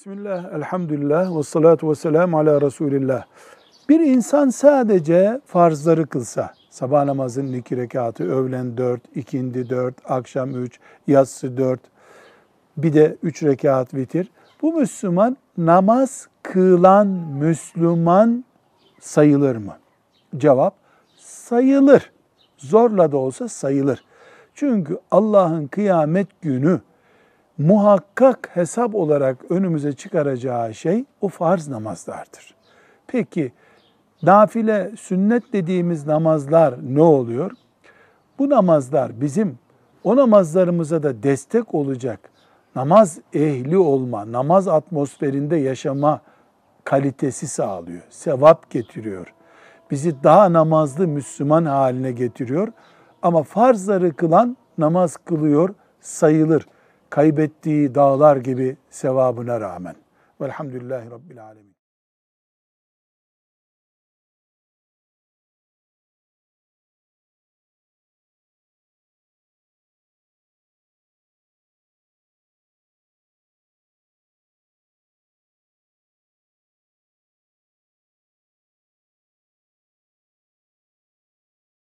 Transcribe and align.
Bismillah, 0.00 0.54
elhamdülillah, 0.54 1.38
ve 1.38 1.42
salatu 1.42 1.90
ve 1.90 1.94
selamu 1.94 2.38
ala 2.38 2.60
Resulillah. 2.60 3.24
Bir 3.88 4.00
insan 4.00 4.48
sadece 4.48 5.40
farzları 5.46 6.06
kılsa, 6.06 6.54
sabah 6.70 7.04
namazının 7.04 7.52
iki 7.52 7.76
rekatı, 7.76 8.24
öğlen 8.24 8.76
dört, 8.76 9.16
ikindi 9.16 9.70
dört, 9.70 9.94
akşam 10.10 10.64
üç, 10.64 10.80
yatsı 11.06 11.56
dört, 11.56 11.80
bir 12.76 12.94
de 12.94 13.16
üç 13.22 13.42
rekat 13.42 13.94
vitir. 13.94 14.30
Bu 14.62 14.72
Müslüman 14.72 15.36
namaz 15.58 16.28
kılan 16.42 17.06
Müslüman 17.40 18.44
sayılır 19.00 19.56
mı? 19.56 19.76
Cevap, 20.36 20.74
sayılır. 21.18 22.12
Zorla 22.56 23.12
da 23.12 23.16
olsa 23.16 23.48
sayılır. 23.48 24.04
Çünkü 24.54 24.98
Allah'ın 25.10 25.66
kıyamet 25.66 26.42
günü 26.42 26.80
muhakkak 27.60 28.50
hesap 28.54 28.94
olarak 28.94 29.50
önümüze 29.50 29.92
çıkaracağı 29.92 30.74
şey 30.74 31.04
o 31.20 31.28
farz 31.28 31.68
namazlardır. 31.68 32.54
Peki 33.06 33.52
nafile, 34.22 34.90
sünnet 34.98 35.52
dediğimiz 35.52 36.06
namazlar 36.06 36.74
ne 36.82 37.02
oluyor? 37.02 37.52
Bu 38.38 38.50
namazlar 38.50 39.20
bizim 39.20 39.58
o 40.04 40.16
namazlarımıza 40.16 41.02
da 41.02 41.22
destek 41.22 41.74
olacak 41.74 42.30
namaz 42.76 43.18
ehli 43.32 43.78
olma, 43.78 44.32
namaz 44.32 44.68
atmosferinde 44.68 45.56
yaşama 45.56 46.20
kalitesi 46.84 47.48
sağlıyor. 47.48 48.02
Sevap 48.10 48.70
getiriyor. 48.70 49.34
Bizi 49.90 50.22
daha 50.22 50.52
namazlı 50.52 51.08
Müslüman 51.08 51.64
haline 51.64 52.12
getiriyor. 52.12 52.68
Ama 53.22 53.42
farzları 53.42 54.16
kılan 54.16 54.56
namaz 54.78 55.16
kılıyor 55.16 55.74
sayılır 56.00 56.66
kaybettiği 57.10 57.94
dağlar 57.94 58.36
gibi 58.36 58.76
sevabına 58.90 59.60
rağmen. 59.60 59.94
Velhamdülillahi 60.40 61.10
Rabbil 61.10 61.44
Alemin. 61.44 61.79